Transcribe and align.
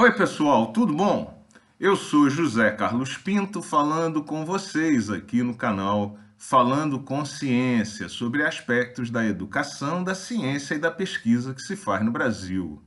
Oi, 0.00 0.12
pessoal, 0.12 0.68
tudo 0.68 0.94
bom? 0.94 1.44
Eu 1.80 1.96
sou 1.96 2.30
José 2.30 2.70
Carlos 2.70 3.16
Pinto 3.16 3.60
falando 3.60 4.22
com 4.22 4.44
vocês 4.44 5.10
aqui 5.10 5.42
no 5.42 5.56
canal 5.56 6.16
Falando 6.36 7.00
com 7.00 7.24
Ciência 7.24 8.08
sobre 8.08 8.44
aspectos 8.44 9.10
da 9.10 9.26
educação, 9.26 10.04
da 10.04 10.14
ciência 10.14 10.76
e 10.76 10.78
da 10.78 10.88
pesquisa 10.88 11.52
que 11.52 11.60
se 11.60 11.74
faz 11.74 12.04
no 12.04 12.12
Brasil. 12.12 12.80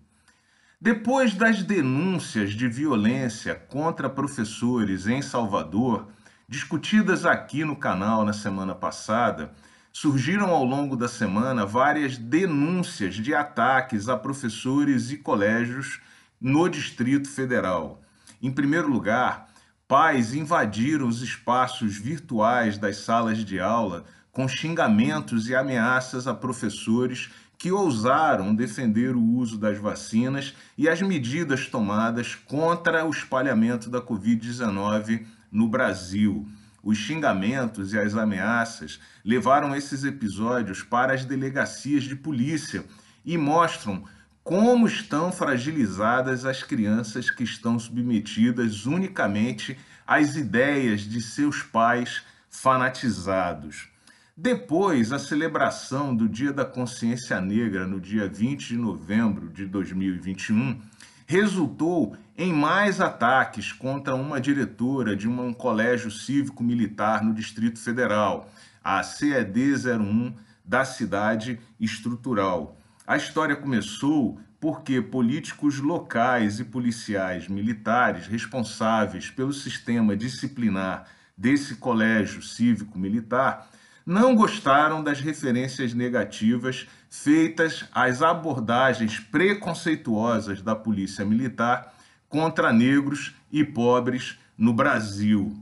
Depois 0.80 1.34
das 1.34 1.62
denúncias 1.62 2.54
de 2.54 2.70
violência 2.70 3.56
contra 3.56 4.10
professores 4.10 5.06
em 5.06 5.22
Salvador, 5.22 6.08
discutidas 6.48 7.26
aqui 7.26 7.66
no 7.66 7.76
canal 7.76 8.24
na 8.24 8.32
semana 8.32 8.74
passada, 8.74 9.52
surgiram 9.92 10.50
ao 10.50 10.64
longo 10.64 10.96
da 10.96 11.10
semana 11.10 11.66
várias 11.66 12.18
denúncias 12.18 13.16
de 13.16 13.36
ataques 13.36 14.08
a 14.08 14.16
professores 14.16 15.12
e 15.12 15.18
colégios 15.18 16.00
no 16.42 16.68
Distrito 16.68 17.30
Federal. 17.30 18.02
Em 18.42 18.52
primeiro 18.52 18.90
lugar, 18.90 19.48
pais 19.88 20.34
invadiram 20.34 21.08
os 21.08 21.22
espaços 21.22 21.98
virtuais 21.98 22.80
das 22.80 22.98
salas 22.98 23.38
de 23.46 23.60
aula 23.60 24.04
com 24.32 24.48
xingamentos 24.48 25.48
e 25.48 25.56
ameaças 25.56 26.28
a 26.28 26.34
professores 26.34 27.30
que 27.58 27.72
ousaram 27.72 28.56
defender 28.56 29.16
o 29.16 29.22
uso 29.22 29.56
das 29.56 29.78
vacinas 29.78 30.56
e 30.76 30.90
as 30.90 31.00
medidas 31.00 31.68
tomadas 31.68 32.34
contra 32.34 33.06
o 33.06 33.12
espalhamento 33.12 33.88
da 33.88 34.02
Covid-19 34.02 35.28
no 35.52 35.68
Brasil. 35.68 36.48
Os 36.82 36.98
xingamentos 36.98 37.94
e 37.94 38.00
as 38.00 38.16
ameaças 38.16 39.00
levaram 39.24 39.76
esses 39.76 40.04
episódios 40.04 40.82
para 40.82 41.14
as 41.14 41.24
delegacias 41.24 42.04
de 42.04 42.16
polícia 42.16 42.84
e 43.24 43.38
mostram 43.38 44.04
como 44.44 44.88
estão 44.88 45.32
fragilizadas 45.32 46.46
as 46.46 46.64
crianças 46.64 47.30
que 47.30 47.44
estão 47.44 47.78
submetidas 47.78 48.86
unicamente 48.86 49.78
às 50.06 50.36
ideias 50.36 51.02
de 51.02 51.22
seus 51.22 51.62
pais 51.62 52.24
fanatizados. 52.50 53.88
Depois, 54.36 55.12
a 55.12 55.20
celebração 55.20 56.16
do 56.16 56.28
Dia 56.28 56.52
da 56.52 56.66
Consciência 56.66 57.40
Negra, 57.40 57.86
no 57.86 58.00
dia 58.00 58.28
20 58.28 58.70
de 58.70 58.78
novembro 58.78 59.50
de 59.50 59.66
2021, 59.68 60.82
resultou 61.28 62.16
em 62.38 62.52
mais 62.52 63.00
ataques 63.00 63.72
contra 63.72 64.16
uma 64.16 64.42
diretora 64.42 65.16
de 65.16 65.28
um 65.28 65.54
colégio 65.54 66.10
cívico-militar 66.10 67.24
no 67.24 67.34
Distrito 67.34 67.80
Federal, 67.80 68.50
a 68.84 69.04
CED 69.04 69.76
01 69.76 70.34
da 70.66 70.84
cidade 70.84 71.60
estrutural. 71.80 72.81
A 73.12 73.18
história 73.18 73.58
começou 73.58 74.40
porque 74.58 75.02
políticos 75.02 75.80
locais 75.80 76.62
e 76.62 76.64
policiais 76.64 77.50
militares 77.50 78.26
responsáveis 78.26 79.30
pelo 79.30 79.52
sistema 79.52 80.16
disciplinar 80.16 81.08
desse 81.38 81.76
colégio 81.76 82.42
cívico-militar 82.42 83.68
não 84.06 84.34
gostaram 84.34 85.04
das 85.04 85.20
referências 85.20 85.94
negativas 85.94 86.88
feitas 87.10 87.84
às 87.92 88.22
abordagens 88.22 89.20
preconceituosas 89.20 90.62
da 90.62 90.74
polícia 90.74 91.26
militar 91.26 91.94
contra 92.30 92.72
negros 92.72 93.36
e 93.52 93.62
pobres 93.62 94.40
no 94.58 94.74
Brasil. 94.74 95.54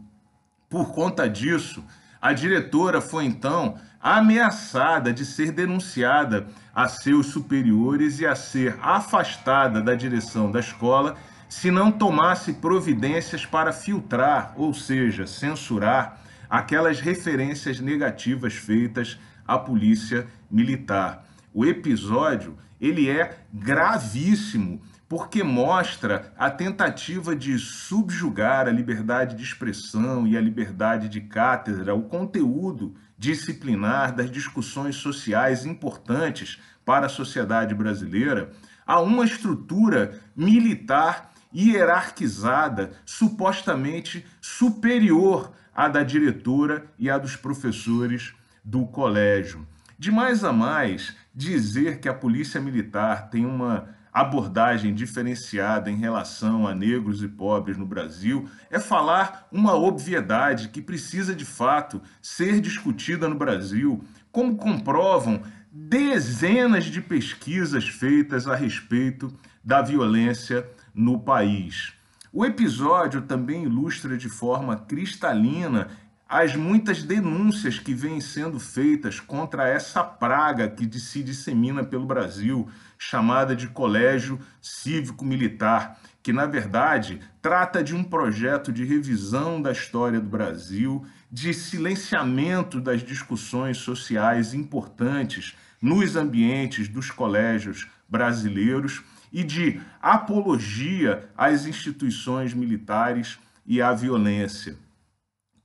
Por 0.70 0.94
conta 0.94 1.28
disso, 1.28 1.84
a 2.22 2.34
diretora 2.34 3.00
foi 3.02 3.26
então 3.26 3.78
ameaçada 4.02 5.12
de 5.14 5.26
ser 5.26 5.52
denunciada 5.52 6.48
a 6.74 6.88
seus 6.88 7.28
superiores 7.28 8.20
e 8.20 8.26
a 8.26 8.36
ser 8.36 8.78
afastada 8.82 9.82
da 9.82 9.94
direção 9.96 10.52
da 10.52 10.60
escola 10.60 11.18
se 11.50 11.72
não 11.72 11.92
tomasse 11.92 12.54
providências 12.54 13.46
para 13.46 13.74
filtrar, 13.74 14.54
ou 14.56 14.74
seja, 14.74 15.26
censurar 15.26 16.22
aquelas 16.50 17.00
referências 17.00 17.80
negativas 17.80 18.54
feitas 18.54 19.20
à 19.48 19.58
polícia 19.58 20.28
militar. 20.50 21.26
O 21.54 21.66
episódio, 21.66 22.56
ele 22.80 23.10
é 23.10 23.40
gravíssimo 23.52 24.80
porque 25.10 25.44
mostra 25.44 26.32
a 26.38 26.52
tentativa 26.52 27.36
de 27.36 27.58
subjugar 27.58 28.68
a 28.68 28.72
liberdade 28.72 29.36
de 29.36 29.44
expressão 29.44 30.28
e 30.28 30.38
a 30.38 30.42
liberdade 30.42 31.10
de 31.10 31.20
cátedra, 31.20 31.96
o 31.96 32.04
conteúdo 32.04 32.96
disciplinar 33.18 34.14
das 34.16 34.30
discussões 34.30 34.98
sociais 34.98 35.66
importantes 35.66 36.62
para 36.86 37.08
a 37.08 37.10
sociedade 37.10 37.74
brasileira, 37.74 38.52
a 38.86 39.02
uma 39.02 39.26
estrutura 39.26 40.22
militar 40.36 41.34
hierarquizada, 41.54 42.92
supostamente 43.04 44.24
superior 44.40 45.52
à 45.76 45.88
da 45.88 46.04
diretora 46.04 46.86
e 47.00 47.10
à 47.10 47.18
dos 47.18 47.36
professores 47.36 48.36
do 48.64 48.86
colégio. 48.86 49.68
De 49.98 50.12
mais 50.12 50.44
a 50.44 50.54
mais, 50.54 51.16
dizer 51.34 52.00
que 52.00 52.08
a 52.08 52.14
polícia 52.14 52.62
militar 52.62 53.30
tem 53.30 53.44
uma 53.46 53.98
abordagem 54.12 54.94
diferenciada 54.94 55.90
em 55.90 55.96
relação 55.96 56.68
a 56.68 56.74
negros 56.74 57.24
e 57.24 57.28
pobres 57.28 57.78
no 57.78 57.86
Brasil 57.86 58.50
é 58.70 58.80
falar 58.80 59.48
uma 59.52 59.76
obviedade 59.76 60.70
que 60.70 60.82
precisa 60.82 61.36
de 61.36 61.46
fato 61.46 62.02
ser 62.22 62.60
discutida 62.60 63.30
no 63.30 63.36
Brasil, 63.36 64.04
como 64.32 64.58
comprovam 64.58 65.42
dezenas 65.72 66.86
de 66.86 67.02
pesquisas 67.02 67.88
feitas 67.88 68.48
a 68.48 68.56
respeito 68.56 69.34
da 69.64 69.82
violência 69.82 70.68
no 70.94 71.20
país. 71.20 71.94
O 72.32 72.46
episódio 72.46 73.24
também 73.24 73.64
ilustra 73.64 74.18
de 74.18 74.30
forma 74.30 74.76
cristalina 74.78 75.88
as 76.30 76.56
muitas 76.56 77.02
denúncias 77.02 77.80
que 77.80 77.92
vêm 77.92 78.22
sendo 78.22 78.60
feitas 78.60 79.20
contra 79.20 79.68
essa 79.68 80.04
praga 80.04 80.70
que 80.70 81.00
se 81.00 81.24
dissemina 81.24 81.84
pelo 81.84 82.06
Brasil, 82.06 82.70
chamada 83.00 83.56
de 83.56 83.68
Colégio 83.68 84.40
Cívico-Militar, 84.62 86.00
que 86.22 86.32
na 86.32 86.46
verdade 86.46 87.20
trata 87.42 87.84
de 87.84 87.96
um 87.96 88.04
projeto 88.04 88.72
de 88.72 88.86
revisão 88.86 89.60
da 89.60 89.72
história 89.72 90.20
do 90.20 90.30
Brasil, 90.30 91.04
de 91.32 91.52
silenciamento 91.52 92.80
das 92.80 93.02
discussões 93.02 93.78
sociais 93.78 94.54
importantes 94.54 95.56
nos 95.82 96.16
ambientes 96.16 96.88
dos 96.88 97.10
colégios 97.10 97.88
brasileiros 98.08 99.04
e 99.34 99.44
de 99.44 99.82
apologia 100.00 101.28
às 101.36 101.66
instituições 101.66 102.54
militares 102.54 103.40
e 103.66 103.82
à 103.82 103.94
violência 103.94 104.78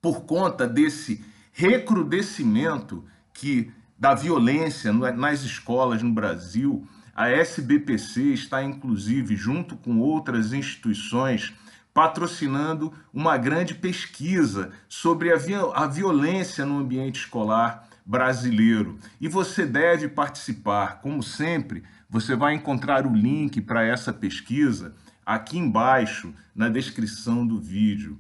por 0.05 0.27
conta 0.27 0.69
desse 0.69 1.25
recrudescimento 1.51 3.07
que 3.33 3.73
da 3.99 4.15
violência 4.15 4.93
nas 4.93 5.45
escolas 5.45 6.03
no 6.03 6.13
Brasil, 6.13 6.87
a 7.17 7.31
SBPC 7.31 8.35
está 8.35 8.63
inclusive 8.63 9.35
junto 9.35 9.77
com 9.77 10.01
outras 10.01 10.53
instituições 10.53 11.55
patrocinando 11.95 12.93
uma 13.15 13.39
grande 13.39 13.75
pesquisa 13.75 14.73
sobre 14.91 15.33
a, 15.33 15.39
a 15.75 15.87
violência 15.87 16.67
no 16.67 16.81
ambiente 16.81 17.21
escolar 17.21 17.89
brasileiro. 18.05 18.99
E 19.19 19.27
você 19.27 19.65
deve 19.65 20.07
participar, 20.07 21.01
como 21.01 21.23
sempre, 21.23 21.83
você 22.11 22.37
vai 22.37 22.53
encontrar 22.53 23.07
o 23.07 23.15
link 23.15 23.59
para 23.63 23.83
essa 23.83 24.13
pesquisa 24.13 24.95
aqui 25.25 25.57
embaixo 25.57 26.35
na 26.55 26.69
descrição 26.69 27.47
do 27.47 27.59
vídeo. 27.59 28.19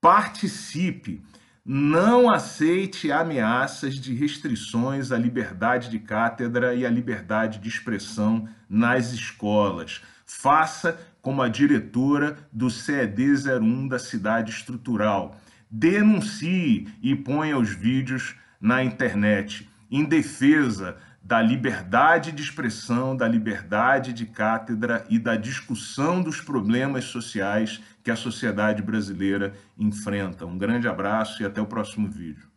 Participe, 0.00 1.22
não 1.62 2.30
aceite 2.30 3.12
ameaças 3.12 3.96
de 3.96 4.14
restrições 4.14 5.12
à 5.12 5.18
liberdade 5.18 5.90
de 5.90 5.98
cátedra 5.98 6.74
e 6.74 6.86
à 6.86 6.90
liberdade 6.90 7.58
de 7.58 7.68
expressão 7.68 8.48
nas 8.66 9.12
escolas. 9.12 10.00
Faça 10.24 10.98
como 11.20 11.42
a 11.42 11.48
diretora 11.48 12.38
do 12.50 12.70
CED 12.70 13.34
01 13.60 13.88
da 13.88 13.98
cidade 13.98 14.52
estrutural. 14.52 15.38
Denuncie 15.70 16.88
e 17.02 17.14
ponha 17.14 17.58
os 17.58 17.68
vídeos 17.68 18.34
na 18.58 18.82
internet 18.82 19.68
em 19.90 20.02
defesa 20.02 20.96
da 21.22 21.40
liberdade 21.40 22.32
de 22.32 22.42
expressão, 22.42 23.16
da 23.16 23.28
liberdade 23.28 24.12
de 24.12 24.26
cátedra 24.26 25.06
e 25.08 25.18
da 25.18 25.36
discussão 25.36 26.22
dos 26.22 26.40
problemas 26.40 27.04
sociais 27.04 27.80
que 28.02 28.10
a 28.10 28.16
sociedade 28.16 28.82
brasileira 28.82 29.54
enfrenta. 29.78 30.46
Um 30.46 30.58
grande 30.58 30.88
abraço 30.88 31.42
e 31.42 31.46
até 31.46 31.60
o 31.60 31.66
próximo 31.66 32.08
vídeo. 32.08 32.49